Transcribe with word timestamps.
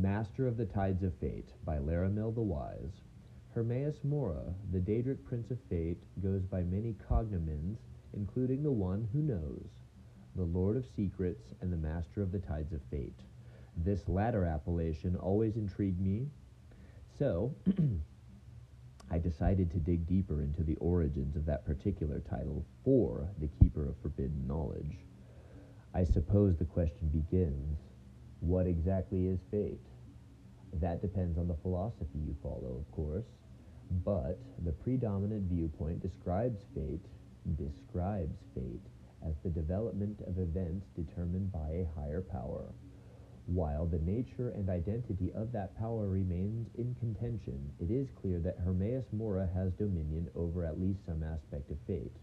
Master 0.00 0.46
of 0.46 0.56
the 0.56 0.64
Tides 0.64 1.02
of 1.02 1.12
Fate 1.16 1.50
by 1.62 1.76
Laramil 1.76 2.34
the 2.34 2.40
Wise. 2.40 3.02
Hermaeus 3.54 4.02
Mora, 4.02 4.54
the 4.72 4.78
Daedric 4.80 5.22
Prince 5.26 5.50
of 5.50 5.58
Fate, 5.68 6.02
goes 6.22 6.46
by 6.46 6.62
many 6.62 6.96
cognomens, 7.06 7.76
including 8.14 8.62
the 8.62 8.72
One 8.72 9.06
Who 9.12 9.20
Knows, 9.20 9.68
the 10.36 10.44
Lord 10.44 10.78
of 10.78 10.86
Secrets, 10.96 11.52
and 11.60 11.70
the 11.70 11.76
Master 11.76 12.22
of 12.22 12.32
the 12.32 12.38
Tides 12.38 12.72
of 12.72 12.80
Fate. 12.90 13.20
This 13.76 14.08
latter 14.08 14.46
appellation 14.46 15.16
always 15.16 15.56
intrigued 15.56 16.00
me, 16.00 16.28
so 17.18 17.54
I 19.10 19.18
decided 19.18 19.70
to 19.72 19.78
dig 19.78 20.06
deeper 20.06 20.40
into 20.40 20.62
the 20.62 20.76
origins 20.76 21.36
of 21.36 21.44
that 21.44 21.66
particular 21.66 22.20
title 22.20 22.64
for 22.84 23.28
the 23.38 23.48
Keeper 23.48 23.86
of 23.86 23.98
Forbidden 24.00 24.46
Knowledge. 24.46 24.96
I 25.92 26.04
suppose 26.04 26.56
the 26.56 26.64
question 26.64 27.08
begins 27.08 27.89
what 28.40 28.66
exactly 28.66 29.26
is 29.26 29.38
fate? 29.50 29.80
That 30.74 31.02
depends 31.02 31.38
on 31.38 31.48
the 31.48 31.56
philosophy 31.62 32.18
you 32.26 32.36
follow, 32.42 32.84
of 32.84 32.90
course, 32.92 33.26
but 34.04 34.38
the 34.64 34.72
predominant 34.72 35.50
viewpoint 35.50 36.00
describes 36.00 36.60
fate, 36.74 37.04
describes 37.56 38.38
fate 38.54 38.86
as 39.26 39.34
the 39.42 39.50
development 39.50 40.20
of 40.26 40.38
events 40.38 40.86
determined 40.96 41.52
by 41.52 41.70
a 41.70 42.00
higher 42.00 42.22
power. 42.22 42.72
While 43.46 43.86
the 43.86 43.98
nature 43.98 44.50
and 44.50 44.70
identity 44.70 45.32
of 45.34 45.50
that 45.52 45.76
power 45.78 46.06
remains 46.08 46.68
in 46.78 46.94
contention, 47.00 47.72
it 47.80 47.90
is 47.90 48.08
clear 48.20 48.38
that 48.40 48.58
Hermaeus 48.64 49.06
Mora 49.12 49.48
has 49.54 49.72
dominion 49.72 50.28
over 50.36 50.64
at 50.64 50.80
least 50.80 51.00
some 51.04 51.24
aspect 51.24 51.70
of 51.70 51.78
fate. 51.86 52.16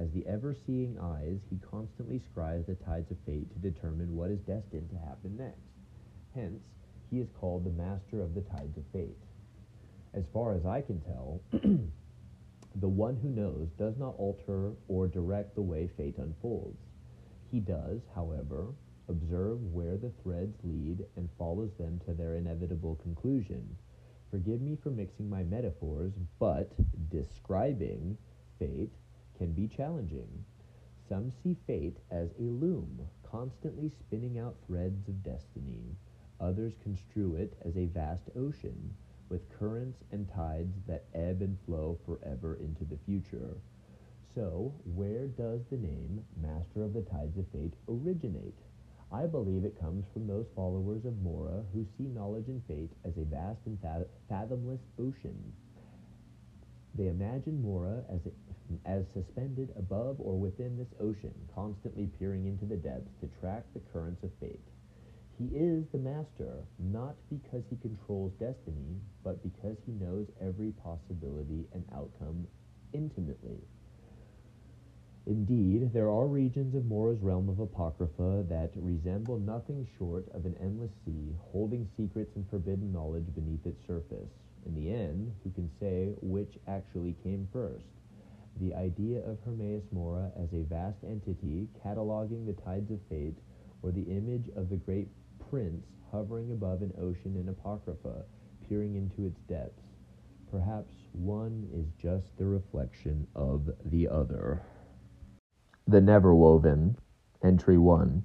As 0.00 0.12
the 0.12 0.24
ever 0.28 0.54
seeing 0.54 0.96
eyes, 0.96 1.40
he 1.50 1.56
constantly 1.56 2.20
scribes 2.20 2.66
the 2.66 2.76
tides 2.76 3.10
of 3.10 3.18
fate 3.26 3.50
to 3.50 3.58
determine 3.58 4.14
what 4.14 4.30
is 4.30 4.38
destined 4.42 4.90
to 4.90 4.96
happen 4.96 5.36
next. 5.36 5.72
Hence, 6.36 6.62
he 7.10 7.18
is 7.18 7.32
called 7.32 7.64
the 7.64 7.70
master 7.70 8.22
of 8.22 8.32
the 8.32 8.42
tides 8.42 8.78
of 8.78 8.84
fate. 8.92 9.18
As 10.14 10.28
far 10.28 10.54
as 10.54 10.64
I 10.64 10.82
can 10.82 11.00
tell, 11.00 11.40
the 12.76 12.88
one 12.88 13.16
who 13.16 13.28
knows 13.28 13.70
does 13.76 13.98
not 13.98 14.14
alter 14.18 14.70
or 14.86 15.08
direct 15.08 15.56
the 15.56 15.62
way 15.62 15.88
fate 15.88 16.18
unfolds. 16.18 16.78
He 17.50 17.58
does, 17.58 18.02
however, 18.14 18.68
observe 19.08 19.60
where 19.72 19.96
the 19.96 20.12
threads 20.22 20.56
lead 20.62 21.04
and 21.16 21.28
follows 21.36 21.72
them 21.76 22.00
to 22.06 22.14
their 22.14 22.36
inevitable 22.36 22.94
conclusion. 23.02 23.76
Forgive 24.30 24.60
me 24.60 24.76
for 24.76 24.90
mixing 24.90 25.28
my 25.28 25.42
metaphors, 25.42 26.12
but 26.38 26.70
describing 27.10 28.16
fate 28.60 28.92
can 29.38 29.52
be 29.52 29.68
challenging. 29.68 30.44
Some 31.08 31.32
see 31.42 31.56
fate 31.66 31.96
as 32.10 32.28
a 32.38 32.42
loom, 32.42 33.08
constantly 33.22 33.90
spinning 34.00 34.38
out 34.38 34.56
threads 34.66 35.08
of 35.08 35.22
destiny. 35.22 35.96
Others 36.40 36.74
construe 36.82 37.36
it 37.36 37.56
as 37.64 37.76
a 37.76 37.86
vast 37.86 38.28
ocean, 38.36 38.94
with 39.28 39.58
currents 39.58 40.02
and 40.12 40.28
tides 40.28 40.74
that 40.86 41.06
ebb 41.14 41.40
and 41.40 41.56
flow 41.64 41.98
forever 42.04 42.56
into 42.56 42.84
the 42.84 42.98
future. 43.06 43.56
So, 44.34 44.74
where 44.94 45.26
does 45.26 45.60
the 45.70 45.78
name 45.78 46.24
Master 46.40 46.84
of 46.84 46.92
the 46.92 47.02
Tides 47.02 47.38
of 47.38 47.46
Fate 47.48 47.74
originate? 47.88 48.58
I 49.10 49.24
believe 49.26 49.64
it 49.64 49.80
comes 49.80 50.04
from 50.12 50.26
those 50.26 50.46
followers 50.54 51.06
of 51.06 51.22
Mora 51.22 51.64
who 51.72 51.86
see 51.96 52.04
knowledge 52.04 52.48
and 52.48 52.62
fate 52.68 52.92
as 53.04 53.16
a 53.16 53.24
vast 53.24 53.60
and 53.64 53.78
fathomless 54.28 54.82
ocean. 54.98 55.54
They 56.94 57.08
imagine 57.08 57.62
Mora 57.62 58.02
as, 58.08 58.20
a, 58.26 58.88
as 58.88 59.04
suspended 59.14 59.72
above 59.76 60.16
or 60.20 60.38
within 60.38 60.76
this 60.76 60.92
ocean, 61.00 61.34
constantly 61.54 62.06
peering 62.18 62.46
into 62.46 62.64
the 62.64 62.76
depths 62.76 63.14
to 63.20 63.28
track 63.40 63.64
the 63.74 63.80
currents 63.92 64.22
of 64.24 64.30
fate. 64.40 64.60
He 65.38 65.46
is 65.56 65.84
the 65.92 65.98
master, 65.98 66.64
not 66.78 67.14
because 67.30 67.62
he 67.70 67.76
controls 67.76 68.32
destiny, 68.40 68.98
but 69.22 69.40
because 69.42 69.76
he 69.86 69.92
knows 69.92 70.26
every 70.40 70.72
possibility 70.82 71.68
and 71.72 71.84
outcome 71.94 72.48
intimately. 72.92 73.60
Indeed, 75.26 75.92
there 75.92 76.10
are 76.10 76.26
regions 76.26 76.74
of 76.74 76.86
Mora's 76.86 77.20
realm 77.20 77.48
of 77.50 77.60
Apocrypha 77.60 78.46
that 78.48 78.72
resemble 78.74 79.38
nothing 79.38 79.86
short 79.98 80.26
of 80.32 80.46
an 80.46 80.56
endless 80.58 80.90
sea, 81.04 81.36
holding 81.52 81.86
secrets 81.96 82.34
and 82.34 82.48
forbidden 82.48 82.92
knowledge 82.92 83.26
beneath 83.34 83.64
its 83.66 83.86
surface. 83.86 84.30
In 84.68 84.74
the 84.74 84.92
end, 84.92 85.32
who 85.42 85.50
can 85.50 85.70
say 85.80 86.12
which 86.20 86.58
actually 86.68 87.16
came 87.24 87.48
first? 87.50 87.86
The 88.60 88.74
idea 88.74 89.20
of 89.24 89.38
Hermaeus 89.42 89.84
Mora 89.92 90.30
as 90.36 90.52
a 90.52 90.64
vast 90.64 90.98
entity 91.04 91.68
cataloging 91.82 92.44
the 92.44 92.52
tides 92.52 92.90
of 92.90 93.00
fate, 93.08 93.38
or 93.82 93.92
the 93.92 94.02
image 94.02 94.50
of 94.56 94.68
the 94.68 94.76
great 94.76 95.08
prince 95.48 95.86
hovering 96.12 96.52
above 96.52 96.82
an 96.82 96.92
ocean 97.00 97.36
in 97.36 97.48
Apocrypha, 97.48 98.24
peering 98.68 98.96
into 98.96 99.24
its 99.24 99.40
depths. 99.48 99.80
Perhaps 100.50 100.92
one 101.12 101.66
is 101.72 101.86
just 101.98 102.36
the 102.36 102.44
reflection 102.44 103.26
of 103.34 103.70
the 103.86 104.06
other. 104.06 104.60
The 105.86 106.00
Neverwoven, 106.00 106.96
Entry 107.42 107.78
1. 107.78 108.22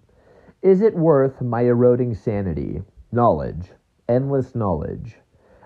Is 0.62 0.82
it 0.82 0.96
worth 0.96 1.42
my 1.42 1.62
eroding 1.62 2.14
sanity? 2.16 2.82
Knowledge, 3.14 3.72
endless 4.10 4.56
knowledge. 4.56 5.16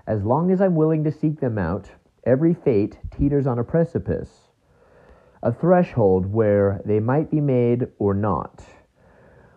As 0.08 0.24
long 0.24 0.52
as 0.52 0.62
I'm 0.62 0.76
willing 0.76 1.04
to 1.04 1.12
seek 1.12 1.42
them 1.42 1.58
out, 1.58 1.92
every 2.24 2.54
fate 2.54 2.98
teeters 3.12 3.46
on 3.46 3.60
a 3.60 3.64
precipice, 3.64 4.48
a 5.44 5.52
threshold 5.52 6.32
where 6.32 6.82
they 6.86 7.02
might 7.02 7.30
be 7.30 7.42
made 7.42 7.90
or 8.00 8.14
not. 8.14 8.64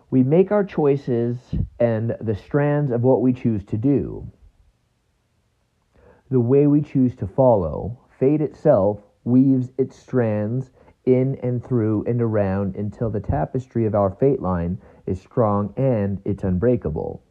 We 0.09 0.23
make 0.23 0.51
our 0.51 0.65
choices 0.65 1.37
and 1.79 2.17
the 2.19 2.35
strands 2.35 2.91
of 2.91 3.01
what 3.01 3.21
we 3.21 3.31
choose 3.31 3.63
to 3.65 3.77
do, 3.77 4.29
the 6.29 6.41
way 6.41 6.67
we 6.67 6.81
choose 6.81 7.15
to 7.15 7.27
follow. 7.27 7.97
Fate 8.19 8.41
itself 8.41 8.99
weaves 9.23 9.71
its 9.77 9.95
strands 9.95 10.69
in 11.05 11.35
and 11.41 11.63
through 11.63 12.03
and 12.05 12.21
around 12.21 12.75
until 12.75 13.09
the 13.09 13.21
tapestry 13.21 13.85
of 13.85 13.95
our 13.95 14.11
fate 14.11 14.41
line 14.41 14.81
is 15.05 15.21
strong 15.21 15.73
and 15.77 16.21
it's 16.25 16.43
unbreakable. 16.43 17.23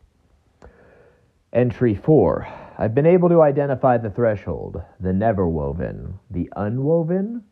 Entry 1.53 1.95
4. 1.95 2.70
I've 2.81 2.95
been 2.95 3.05
able 3.05 3.29
to 3.29 3.43
identify 3.43 3.99
the 3.99 4.09
threshold, 4.09 4.83
the 4.99 5.13
never 5.13 5.47
woven, 5.47 6.19
the 6.31 6.51
unwoven. 6.57 7.45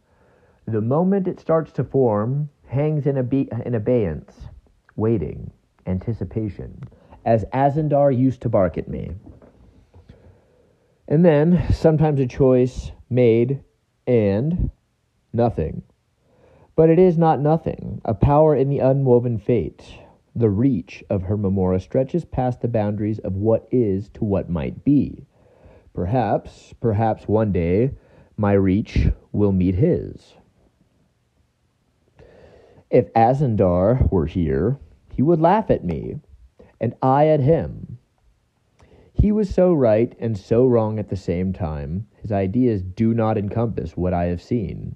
The 0.67 0.81
moment 0.81 1.29
it 1.29 1.39
starts 1.39 1.71
to 1.73 1.85
form 1.85 2.49
hangs 2.67 3.07
in, 3.07 3.19
abe- 3.19 3.53
in 3.67 3.75
abeyance, 3.75 4.49
waiting, 4.97 5.51
anticipation, 5.87 6.83
as 7.27 7.45
Azandar 7.53 8.11
used 8.11 8.41
to 8.41 8.49
bark 8.49 8.79
at 8.79 8.89
me. 8.89 9.11
And 11.07 11.27
then, 11.27 11.63
sometimes 11.75 12.21
a 12.21 12.27
choice 12.27 12.93
made 13.11 13.63
and 14.07 14.71
nothing. 15.35 15.83
But 16.75 16.89
it 16.89 16.99
is 16.99 17.19
not 17.19 17.39
nothing, 17.39 18.01
a 18.03 18.15
power 18.15 18.57
in 18.57 18.71
the 18.71 18.79
unwoven 18.79 19.39
fate. 19.39 19.85
The 20.39 20.51
reach 20.51 21.03
of 21.11 21.23
her 21.23 21.37
Mora 21.37 21.81
stretches 21.81 22.25
past 22.25 22.61
the 22.61 22.69
boundaries 22.69 23.19
of 23.19 23.35
what 23.35 23.67
is 23.73 24.09
to 24.11 24.23
what 24.23 24.49
might 24.49 24.85
be. 24.85 25.27
Perhaps, 25.93 26.75
perhaps 26.81 27.27
one 27.27 27.51
day, 27.51 27.91
my 28.37 28.53
reach 28.53 29.09
will 29.33 29.51
meet 29.51 29.75
his. 29.75 30.37
If 32.89 33.13
Azandar 33.15 34.09
were 34.13 34.27
here, 34.27 34.79
he 35.13 35.23
would 35.23 35.41
laugh 35.41 35.73
at 35.73 35.85
me, 35.85 36.21
and 36.81 36.95
I 37.03 37.27
at 37.27 37.41
him. 37.41 37.99
He 39.13 39.33
was 39.33 39.53
so 39.53 39.73
right 39.73 40.15
and 40.21 40.39
so 40.39 40.65
wrong 40.67 41.01
at 41.01 41.09
the 41.09 41.17
same 41.17 41.53
time. 41.53 42.07
His 42.23 42.31
ideas 42.31 42.85
do 42.85 43.13
not 43.13 43.37
encompass 43.37 43.97
what 43.97 44.15
I 44.15 44.27
have 44.27 44.41
seen. 44.41 44.95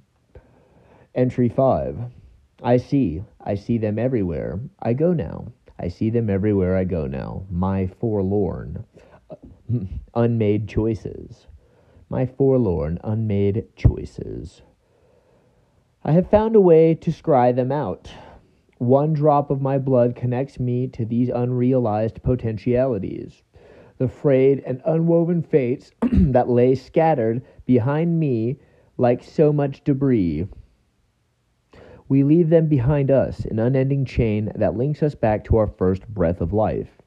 Entry 1.17 1.49
5. 1.49 2.13
I 2.65 2.77
see. 2.77 3.23
I 3.41 3.57
see 3.57 3.79
them 3.79 3.99
everywhere. 3.99 4.61
I 4.81 4.93
go 4.93 5.13
now. 5.13 5.53
I 5.79 5.89
see 5.89 6.11
them 6.11 6.31
everywhere 6.31 6.77
I 6.77 6.85
go 6.85 7.07
now. 7.07 7.45
My 7.51 7.89
forlorn, 7.89 8.85
uh, 9.31 9.35
unmade 10.15 10.69
choices. 10.69 11.49
My 12.09 12.27
forlorn, 12.27 12.99
unmade 13.03 13.75
choices. 13.75 14.63
I 16.05 16.13
have 16.13 16.31
found 16.31 16.55
a 16.55 16.61
way 16.61 16.95
to 16.95 17.11
scry 17.11 17.55
them 17.55 17.73
out. 17.73 18.13
One 18.79 19.13
drop 19.13 19.51
of 19.51 19.61
my 19.61 19.79
blood 19.79 20.15
connects 20.15 20.61
me 20.61 20.87
to 20.89 21.05
these 21.05 21.29
unrealized 21.29 22.23
potentialities. 22.23 23.43
The 23.99 24.09
frayed 24.09 24.63
and 24.67 24.83
unwoven 24.85 25.43
fates 25.43 25.93
that 26.13 26.49
lay 26.49 26.75
scattered 26.75 27.43
behind 27.67 28.19
me 28.19 28.59
like 28.99 29.23
so 29.23 29.53
much 29.53 29.85
debris. 29.85 30.47
We 32.13 32.25
leave 32.25 32.51
them 32.51 32.67
behind 32.67 33.11
us, 33.11 33.47
an 33.47 33.59
unending 33.59 34.05
chain 34.05 34.53
that 34.55 34.77
links 34.77 35.03
us 35.03 35.15
back 35.15 35.45
to 35.45 35.57
our 35.57 35.67
first 35.67 36.07
breath 36.07 36.43
of 36.43 36.53
life. 36.53 37.01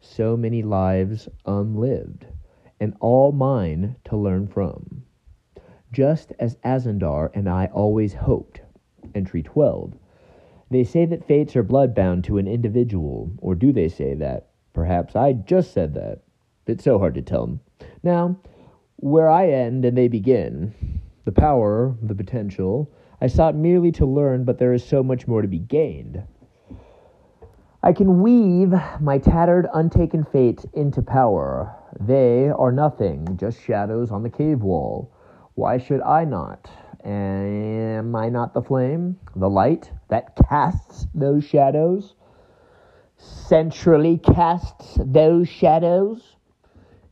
So 0.00 0.36
many 0.36 0.62
lives 0.62 1.30
unlived, 1.46 2.26
and 2.78 2.94
all 3.00 3.32
mine 3.32 3.96
to 4.04 4.18
learn 4.18 4.46
from. 4.48 5.04
Just 5.90 6.34
as 6.38 6.58
Azandar 6.62 7.30
and 7.32 7.48
I 7.48 7.70
always 7.72 8.12
hoped. 8.12 8.60
Entry 9.14 9.42
12. 9.42 9.94
They 10.70 10.84
say 10.84 11.06
that 11.06 11.26
fates 11.26 11.56
are 11.56 11.64
bloodbound 11.64 12.24
to 12.24 12.36
an 12.36 12.46
individual, 12.46 13.32
or 13.38 13.54
do 13.54 13.72
they 13.72 13.88
say 13.88 14.12
that? 14.16 14.50
Perhaps 14.74 15.16
I 15.16 15.32
just 15.32 15.72
said 15.72 15.94
that. 15.94 16.20
It's 16.66 16.84
so 16.84 16.98
hard 16.98 17.14
to 17.14 17.22
tell. 17.22 17.58
Now, 18.02 18.38
where 18.96 19.30
I 19.30 19.48
end 19.48 19.86
and 19.86 19.96
they 19.96 20.08
begin, 20.08 21.00
the 21.24 21.32
power, 21.32 21.96
the 22.02 22.14
potential, 22.14 22.92
I 23.22 23.26
sought 23.26 23.54
merely 23.54 23.92
to 23.92 24.06
learn, 24.06 24.44
but 24.44 24.58
there 24.58 24.72
is 24.72 24.82
so 24.82 25.02
much 25.02 25.28
more 25.28 25.42
to 25.42 25.48
be 25.48 25.58
gained. 25.58 26.22
I 27.82 27.92
can 27.92 28.22
weave 28.22 28.74
my 29.00 29.18
tattered, 29.18 29.66
untaken 29.74 30.24
fate 30.24 30.64
into 30.72 31.02
power. 31.02 31.74
They 31.98 32.48
are 32.48 32.72
nothing, 32.72 33.36
just 33.36 33.62
shadows 33.62 34.10
on 34.10 34.22
the 34.22 34.30
cave 34.30 34.62
wall. 34.62 35.10
Why 35.54 35.78
should 35.78 36.00
I 36.02 36.24
not? 36.24 36.70
Am 37.04 38.14
I 38.14 38.28
not 38.28 38.52
the 38.54 38.62
flame, 38.62 39.18
the 39.34 39.48
light 39.48 39.90
that 40.08 40.36
casts 40.48 41.06
those 41.14 41.44
shadows? 41.44 42.14
Centrally 43.16 44.18
casts 44.18 44.98
those 45.04 45.48
shadows? 45.48 46.36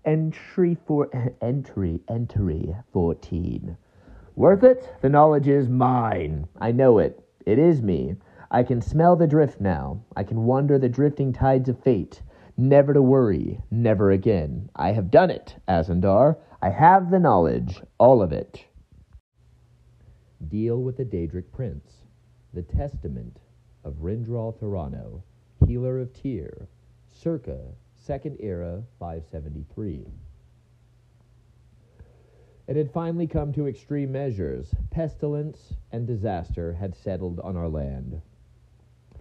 Entry 0.04 0.76
for 0.86 1.10
entry, 1.42 2.00
entry 2.08 2.74
14. 2.92 3.76
Worth 4.38 4.62
it? 4.62 4.88
The 5.00 5.08
knowledge 5.08 5.48
is 5.48 5.68
mine. 5.68 6.46
I 6.60 6.70
know 6.70 6.98
it. 6.98 7.28
It 7.44 7.58
is 7.58 7.82
me. 7.82 8.14
I 8.52 8.62
can 8.62 8.80
smell 8.80 9.16
the 9.16 9.26
drift 9.26 9.60
now. 9.60 10.04
I 10.14 10.22
can 10.22 10.44
wander 10.44 10.78
the 10.78 10.88
drifting 10.88 11.32
tides 11.32 11.68
of 11.68 11.82
fate. 11.82 12.22
Never 12.56 12.94
to 12.94 13.02
worry, 13.02 13.60
never 13.72 14.12
again. 14.12 14.70
I 14.76 14.92
have 14.92 15.10
done 15.10 15.30
it, 15.30 15.56
Azandar. 15.66 16.36
I 16.62 16.70
have 16.70 17.10
the 17.10 17.18
knowledge, 17.18 17.82
all 17.98 18.22
of 18.22 18.30
it. 18.30 18.64
Deal 20.46 20.80
with 20.84 20.98
the 20.98 21.04
Daedric 21.04 21.50
Prince, 21.50 22.04
the 22.54 22.62
Testament 22.62 23.40
of 23.82 23.94
Rindral 23.94 24.54
Thorano, 24.54 25.22
Healer 25.66 25.98
of 25.98 26.12
Tyr, 26.12 26.68
circa 27.10 27.58
Second 27.96 28.36
Era 28.38 28.84
573. 29.00 30.06
It 32.68 32.76
had 32.76 32.92
finally 32.92 33.26
come 33.26 33.54
to 33.54 33.66
extreme 33.66 34.12
measures. 34.12 34.74
Pestilence 34.90 35.72
and 35.90 36.06
disaster 36.06 36.74
had 36.74 36.94
settled 36.94 37.40
on 37.40 37.56
our 37.56 37.68
land. 37.68 38.20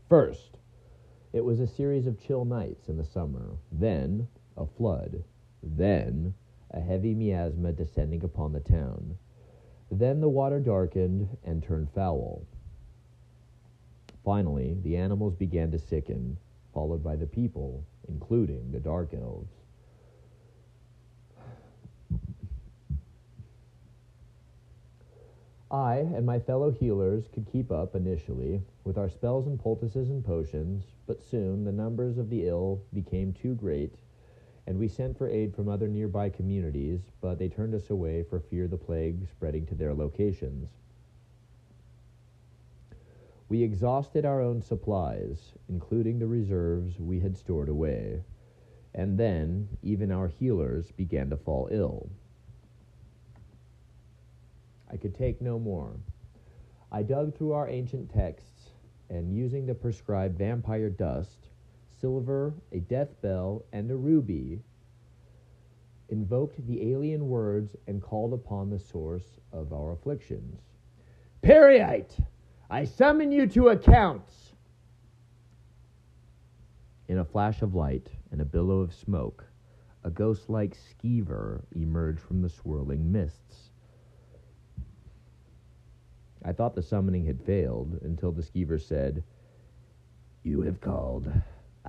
First, 0.10 0.60
it 1.32 1.46
was 1.46 1.62
a 1.62 1.68
series 1.68 2.08
of 2.08 2.20
chill 2.20 2.44
nights 2.44 2.90
in 2.90 2.98
the 2.98 3.06
summer, 3.06 3.58
then 3.72 4.28
a 4.58 4.66
flood, 4.66 5.24
then 5.64 6.34
a 6.72 6.82
heavy 6.82 7.16
miasma 7.16 7.72
descending 7.72 8.22
upon 8.26 8.52
the 8.52 8.60
town. 8.60 9.18
Then 9.90 10.20
the 10.20 10.28
water 10.28 10.60
darkened 10.60 11.38
and 11.46 11.64
turned 11.64 11.90
foul. 11.92 12.46
Finally, 14.26 14.78
the 14.82 14.98
animals 14.98 15.36
began 15.36 15.72
to 15.72 15.80
sicken, 15.80 16.38
followed 16.74 17.02
by 17.02 17.16
the 17.16 17.26
people, 17.26 17.86
including 18.10 18.72
the 18.72 18.80
dark 18.82 19.14
elves. 19.14 19.54
I 25.70 25.98
and 25.98 26.26
my 26.26 26.40
fellow 26.40 26.72
healers 26.72 27.28
could 27.28 27.46
keep 27.52 27.72
up 27.72 27.94
initially 27.94 28.62
with 28.86 28.98
our 28.98 29.10
spells 29.10 29.48
and 29.48 29.60
poultices 29.60 30.10
and 30.10 30.24
potions, 30.24 30.86
but 31.06 31.22
soon 31.22 31.66
the 31.66 31.74
numbers 31.74 32.18
of 32.18 32.30
the 32.30 32.48
ill 32.48 32.82
became 32.94 33.34
too 33.34 33.54
great, 33.54 33.94
and 34.66 34.80
we 34.80 34.88
sent 34.88 35.18
for 35.18 35.28
aid 35.28 35.54
from 35.54 35.68
other 35.68 35.90
nearby 35.90 36.30
communities, 36.30 37.02
but 37.20 37.38
they 37.38 37.50
turned 37.50 37.76
us 37.76 37.90
away 37.90 38.24
for 38.24 38.40
fear 38.40 38.68
the 38.68 38.78
plague 38.78 39.28
spreading 39.28 39.66
to 39.66 39.76
their 39.76 39.94
locations. 39.94 40.70
We 43.50 43.64
exhausted 43.64 44.26
our 44.26 44.42
own 44.42 44.62
supplies, 44.62 45.54
including 45.68 46.20
the 46.20 46.28
reserves 46.28 47.00
we 47.00 47.20
had 47.20 47.38
stored 47.38 47.70
away, 47.70 48.24
and 48.94 49.18
then 49.18 49.68
even 49.84 50.12
our 50.12 50.28
healers 50.30 50.92
began 50.92 51.30
to 51.30 51.38
fall 51.38 51.68
ill. 51.72 52.10
I 54.92 54.98
could 54.98 55.16
take 55.16 55.42
no 55.42 55.60
more. 55.60 55.92
I 56.92 57.04
dug 57.04 57.36
through 57.36 57.52
our 57.52 57.68
ancient 57.68 58.14
texts, 58.14 58.70
and 59.10 59.34
using 59.34 59.66
the 59.66 59.76
prescribed 59.76 60.38
vampire 60.38 60.90
dust, 60.90 61.50
silver, 62.00 62.54
a 62.72 62.80
death 62.80 63.22
bell, 63.22 63.66
and 63.74 63.90
a 63.92 63.96
ruby, 63.96 64.62
invoked 66.10 66.66
the 66.68 66.94
alien 66.94 67.28
words 67.28 67.76
and 67.88 68.02
called 68.02 68.34
upon 68.34 68.70
the 68.70 68.80
source 68.80 69.40
of 69.52 69.74
our 69.74 69.92
afflictions. 69.92 70.62
Peryite, 71.42 72.20
I 72.70 72.86
summon 72.86 73.32
you 73.32 73.48
to 73.48 73.70
accounts. 73.70 74.54
In 77.08 77.20
a 77.20 77.26
flash 77.26 77.62
of 77.62 77.76
light 77.76 78.10
and 78.32 78.42
a 78.42 78.46
billow 78.46 78.80
of 78.80 78.94
smoke, 78.94 79.46
a 80.04 80.10
ghost 80.10 80.50
like 80.50 80.76
skeever 80.76 81.62
emerged 81.74 82.20
from 82.20 82.42
the 82.42 82.50
swirling 82.50 83.12
mists. 83.12 83.67
I 86.44 86.54
thought 86.54 86.76
the 86.76 86.82
summoning 86.82 87.26
had 87.26 87.42
failed 87.42 88.00
until 88.04 88.32
the 88.32 88.42
skeever 88.42 88.82
said, 88.82 89.24
You 90.44 90.62
have 90.62 90.82
called, 90.82 91.32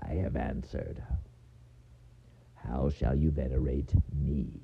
I 0.02 0.14
have 0.14 0.36
answered. 0.36 1.02
How 2.54 2.90
shall 2.90 3.14
you 3.14 3.30
venerate 3.30 3.92
me? 4.12 4.60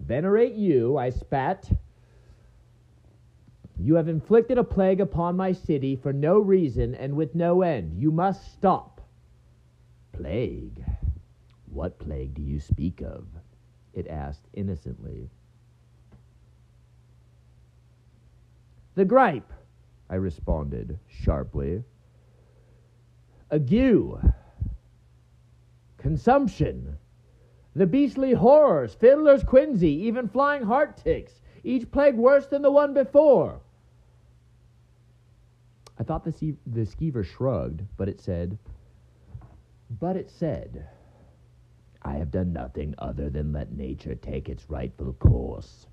Venerate 0.00 0.54
you, 0.54 0.96
I 0.96 1.10
spat. 1.10 1.70
You 3.80 3.94
have 3.94 4.08
inflicted 4.08 4.58
a 4.58 4.64
plague 4.64 5.00
upon 5.00 5.36
my 5.36 5.52
city 5.52 5.94
for 5.96 6.12
no 6.12 6.38
reason 6.38 6.94
and 6.94 7.14
with 7.14 7.34
no 7.34 7.62
end. 7.62 8.00
You 8.00 8.10
must 8.10 8.52
stop. 8.52 9.00
Plague? 10.12 10.84
What 11.70 11.98
plague 11.98 12.34
do 12.34 12.42
you 12.42 12.58
speak 12.58 13.02
of? 13.02 13.26
It 13.94 14.08
asked 14.08 14.48
innocently. 14.52 15.30
The 18.98 19.04
gripe, 19.04 19.52
I 20.10 20.16
responded 20.16 20.98
sharply. 21.06 21.84
Ague. 23.48 24.18
Consumption. 25.98 26.98
The 27.76 27.86
beastly 27.86 28.32
horrors, 28.32 28.94
fiddler's 28.94 29.44
quinsy, 29.44 29.84
even 29.84 30.28
flying 30.28 30.64
heart 30.64 30.96
ticks, 30.96 31.40
each 31.62 31.88
plague 31.92 32.16
worse 32.16 32.48
than 32.48 32.60
the 32.62 32.72
one 32.72 32.92
before. 32.92 33.60
I 35.96 36.02
thought 36.02 36.24
the, 36.24 36.56
the 36.66 36.80
skeever 36.80 37.24
shrugged, 37.24 37.82
but 37.96 38.08
it 38.08 38.20
said, 38.20 38.58
But 40.00 40.16
it 40.16 40.28
said, 40.28 40.88
I 42.02 42.14
have 42.14 42.32
done 42.32 42.52
nothing 42.52 42.96
other 42.98 43.30
than 43.30 43.52
let 43.52 43.70
nature 43.70 44.16
take 44.16 44.48
its 44.48 44.68
rightful 44.68 45.12
course. 45.12 45.86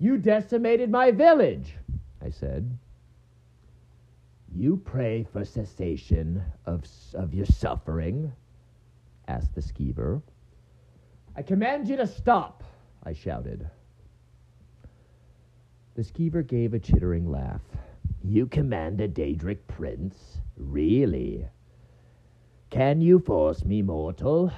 You 0.00 0.18
decimated 0.18 0.90
my 0.90 1.12
village, 1.12 1.76
I 2.24 2.30
said. 2.30 2.78
You 4.54 4.76
pray 4.78 5.24
for 5.24 5.44
cessation 5.44 6.42
of, 6.64 6.84
of 7.14 7.34
your 7.34 7.46
suffering? 7.46 8.32
asked 9.28 9.54
the 9.54 9.60
skeever. 9.60 10.22
I 11.36 11.42
command 11.42 11.88
you 11.88 11.96
to 11.96 12.06
stop, 12.06 12.62
I 13.02 13.12
shouted. 13.12 13.68
The 15.96 16.02
skeever 16.02 16.46
gave 16.46 16.72
a 16.72 16.78
chittering 16.78 17.30
laugh. 17.30 17.62
You 18.22 18.46
command 18.46 19.00
a 19.00 19.08
Daedric 19.08 19.66
prince? 19.66 20.38
Really? 20.56 21.46
Can 22.70 23.00
you 23.00 23.18
force 23.18 23.64
me, 23.64 23.82
mortal? 23.82 24.50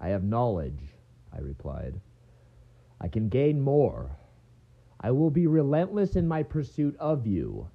I 0.00 0.08
have 0.08 0.22
knowledge, 0.22 0.80
I 1.32 1.40
replied. 1.40 2.00
I 3.00 3.08
can 3.08 3.28
gain 3.28 3.60
more. 3.60 4.10
I 5.06 5.12
will 5.12 5.30
be 5.30 5.46
relentless 5.46 6.16
in 6.16 6.26
my 6.26 6.42
pursuit 6.42 6.96
of 6.98 7.28
you, 7.28 7.68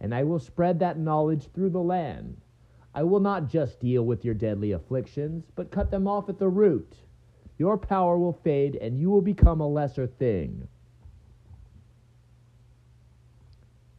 and 0.00 0.14
I 0.14 0.22
will 0.22 0.38
spread 0.38 0.78
that 0.78 0.96
knowledge 0.96 1.48
through 1.48 1.70
the 1.70 1.82
land. 1.82 2.40
I 2.94 3.02
will 3.02 3.18
not 3.18 3.48
just 3.48 3.80
deal 3.80 4.06
with 4.06 4.24
your 4.24 4.34
deadly 4.34 4.70
afflictions, 4.70 5.50
but 5.56 5.72
cut 5.72 5.90
them 5.90 6.06
off 6.06 6.28
at 6.28 6.38
the 6.38 6.48
root. 6.48 6.94
Your 7.58 7.76
power 7.76 8.16
will 8.16 8.32
fade, 8.44 8.76
and 8.76 8.96
you 8.96 9.10
will 9.10 9.22
become 9.22 9.60
a 9.60 9.66
lesser 9.66 10.06
thing. 10.06 10.68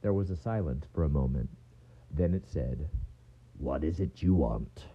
There 0.02 0.14
was 0.14 0.30
a 0.30 0.38
silence 0.38 0.86
for 0.94 1.04
a 1.04 1.10
moment. 1.10 1.50
Then 2.12 2.34
it 2.34 2.48
said, 2.48 2.88
What 3.58 3.84
is 3.84 4.00
it 4.00 4.22
you 4.22 4.36
want? 4.36 4.86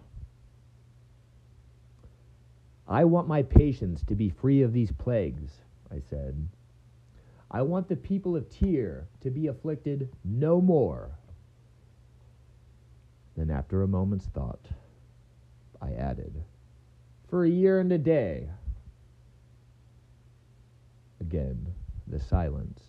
I 2.87 3.05
want 3.05 3.27
my 3.27 3.43
patients 3.43 4.03
to 4.05 4.15
be 4.15 4.31
free 4.31 4.63
of 4.63 4.73
these 4.73 4.91
plagues, 4.91 5.51
I 5.91 5.99
said. 5.99 6.49
I 7.51 7.61
want 7.63 7.87
the 7.87 7.95
people 7.95 8.35
of 8.35 8.49
Tyr 8.49 9.07
to 9.21 9.29
be 9.31 9.47
afflicted 9.47 10.09
no 10.23 10.61
more. 10.61 11.09
Then, 13.35 13.49
after 13.49 13.81
a 13.81 13.87
moment's 13.87 14.27
thought, 14.27 14.67
I 15.81 15.93
added, 15.93 16.43
For 17.29 17.45
a 17.45 17.49
year 17.49 17.79
and 17.79 17.91
a 17.91 17.97
day. 17.97 18.49
Again, 21.21 21.73
the 22.07 22.19
silence, 22.19 22.81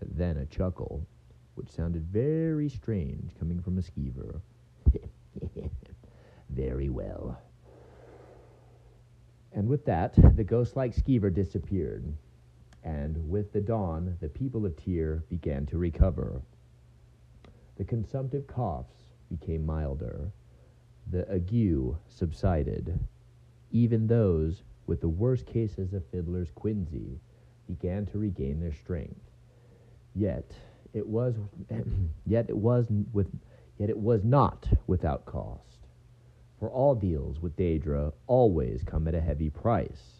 then 0.00 0.36
a 0.38 0.46
chuckle, 0.46 1.06
which 1.54 1.70
sounded 1.70 2.02
very 2.06 2.68
strange 2.68 3.30
coming 3.38 3.60
from 3.62 3.78
a 3.78 3.82
skeever. 3.82 4.40
very 6.50 6.88
well. 6.88 7.38
And 9.52 9.68
with 9.68 9.84
that, 9.86 10.14
the 10.36 10.44
ghost 10.44 10.76
like 10.76 10.94
skeever 10.94 11.32
disappeared. 11.32 12.04
And 12.84 13.28
with 13.28 13.52
the 13.52 13.60
dawn, 13.60 14.16
the 14.20 14.28
people 14.28 14.64
of 14.64 14.76
Tyr 14.76 15.24
began 15.28 15.66
to 15.66 15.78
recover. 15.78 16.42
The 17.76 17.84
consumptive 17.84 18.46
coughs 18.46 18.94
became 19.28 19.66
milder. 19.66 20.32
The 21.10 21.30
ague 21.32 21.96
subsided. 22.08 22.98
Even 23.70 24.06
those 24.06 24.62
with 24.86 25.00
the 25.00 25.08
worst 25.08 25.46
cases 25.46 25.92
of 25.92 26.04
fiddler's 26.06 26.50
quinsy 26.50 27.18
began 27.66 28.06
to 28.06 28.18
regain 28.18 28.60
their 28.60 28.72
strength. 28.72 29.30
Yet 30.14 30.52
it 30.94 31.06
was 31.06 31.36
yet 32.26 32.46
it 32.48 32.56
was 32.56 32.86
with 33.12 33.28
yet 33.78 33.90
it 33.90 33.98
was 33.98 34.24
not 34.24 34.66
without 34.86 35.26
cost. 35.26 35.78
For 36.58 36.70
all 36.70 36.94
deals 36.94 37.40
with 37.40 37.56
Daedra 37.56 38.12
always 38.26 38.82
come 38.82 39.06
at 39.06 39.14
a 39.14 39.20
heavy 39.20 39.50
price. 39.50 40.17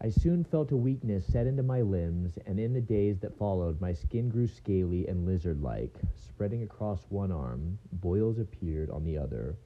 I 0.00 0.10
soon 0.10 0.44
felt 0.44 0.72
a 0.72 0.76
weakness 0.76 1.24
set 1.26 1.46
into 1.46 1.62
my 1.62 1.80
limbs, 1.80 2.36
and 2.46 2.58
in 2.58 2.72
the 2.72 2.80
days 2.80 3.20
that 3.20 3.38
followed, 3.38 3.80
my 3.80 3.92
skin 3.92 4.28
grew 4.28 4.46
scaly 4.46 5.06
and 5.06 5.24
lizard 5.24 5.62
like. 5.62 5.96
Spreading 6.16 6.62
across 6.62 7.06
one 7.08 7.32
arm, 7.32 7.78
boils 7.92 8.38
appeared 8.38 8.90
on 8.90 9.04
the 9.04 9.16
other. 9.16 9.56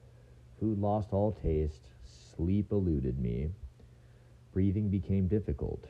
Food 0.59 0.79
lost 0.79 1.13
all 1.13 1.31
taste, 1.31 1.89
sleep 2.03 2.71
eluded 2.71 3.19
me. 3.19 3.49
Breathing 4.51 4.89
became 4.89 5.27
difficult. 5.27 5.85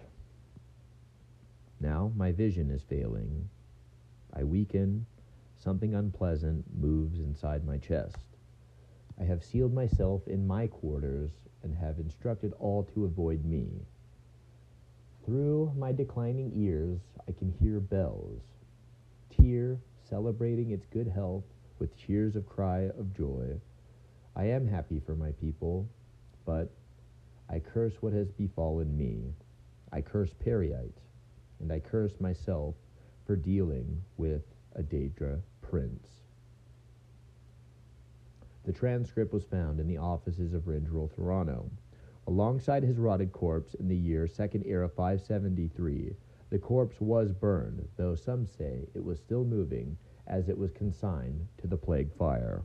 Now 1.79 2.11
my 2.15 2.31
vision 2.31 2.69
is 2.71 2.81
failing. 2.81 3.49
I 4.33 4.43
weaken. 4.43 5.05
Something 5.57 5.95
unpleasant 5.95 6.65
moves 6.73 7.19
inside 7.19 7.65
my 7.65 7.77
chest. 7.77 8.17
I 9.19 9.23
have 9.23 9.43
sealed 9.43 9.73
myself 9.73 10.27
in 10.27 10.47
my 10.47 10.67
quarters 10.67 11.31
and 11.61 11.75
have 11.75 11.99
instructed 11.99 12.53
all 12.59 12.83
to 12.93 13.03
avoid 13.05 13.43
me. 13.43 13.67
Through 15.29 15.73
my 15.77 15.91
declining 15.91 16.51
ears, 16.55 17.01
I 17.27 17.33
can 17.33 17.53
hear 17.61 17.79
bells. 17.79 18.41
Tyr 19.29 19.79
celebrating 20.09 20.71
its 20.71 20.87
good 20.87 21.07
health 21.07 21.43
with 21.77 21.95
cheers 21.95 22.35
of 22.35 22.49
cry 22.49 22.89
of 22.97 23.15
joy. 23.15 23.61
I 24.35 24.45
am 24.45 24.67
happy 24.67 24.99
for 24.99 25.15
my 25.15 25.29
people, 25.33 25.87
but 26.47 26.71
I 27.47 27.59
curse 27.59 27.93
what 28.01 28.11
has 28.13 28.31
befallen 28.31 28.97
me. 28.97 29.35
I 29.91 30.01
curse 30.01 30.33
Peryite, 30.43 30.97
and 31.59 31.71
I 31.71 31.79
curse 31.79 32.19
myself 32.19 32.73
for 33.27 33.35
dealing 33.35 34.01
with 34.17 34.41
a 34.75 34.81
Daedra 34.81 35.41
prince. 35.61 36.07
The 38.65 38.73
transcript 38.73 39.31
was 39.31 39.43
found 39.43 39.79
in 39.79 39.87
the 39.87 39.99
offices 39.99 40.55
of 40.55 40.63
Rindral 40.63 41.11
Thorano. 41.11 41.69
Alongside 42.29 42.83
his 42.83 42.99
rotted 42.99 43.31
corpse 43.31 43.73
in 43.73 43.87
the 43.87 43.97
year 43.97 44.27
Second 44.27 44.63
Era 44.67 44.87
573, 44.87 46.15
the 46.51 46.59
corpse 46.59 47.01
was 47.01 47.33
burned, 47.33 47.87
though 47.97 48.13
some 48.13 48.45
say 48.45 48.87
it 48.93 49.03
was 49.03 49.19
still 49.19 49.43
moving 49.43 49.97
as 50.27 50.47
it 50.47 50.55
was 50.55 50.71
consigned 50.71 51.47
to 51.57 51.65
the 51.65 51.75
plague 51.75 52.13
fire. 52.13 52.61